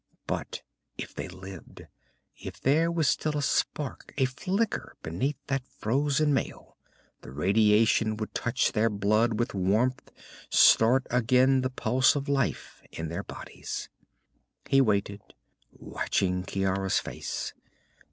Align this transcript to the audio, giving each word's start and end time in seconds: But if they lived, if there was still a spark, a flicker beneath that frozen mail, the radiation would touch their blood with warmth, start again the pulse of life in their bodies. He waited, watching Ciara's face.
But 0.25 0.63
if 0.97 1.13
they 1.13 1.27
lived, 1.27 1.85
if 2.35 2.59
there 2.59 2.91
was 2.91 3.07
still 3.07 3.37
a 3.37 3.41
spark, 3.43 4.15
a 4.17 4.25
flicker 4.25 4.95
beneath 5.03 5.37
that 5.45 5.67
frozen 5.77 6.33
mail, 6.33 6.75
the 7.21 7.29
radiation 7.29 8.17
would 8.17 8.33
touch 8.33 8.71
their 8.71 8.89
blood 8.89 9.37
with 9.37 9.53
warmth, 9.53 10.09
start 10.49 11.05
again 11.11 11.61
the 11.61 11.69
pulse 11.69 12.15
of 12.15 12.27
life 12.27 12.81
in 12.91 13.09
their 13.09 13.21
bodies. 13.23 13.89
He 14.67 14.81
waited, 14.81 15.21
watching 15.71 16.45
Ciara's 16.45 16.97
face. 16.97 17.53